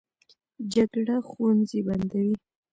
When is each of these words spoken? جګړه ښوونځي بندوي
جګړه 0.73 1.15
ښوونځي 1.29 1.79
بندوي 1.87 2.35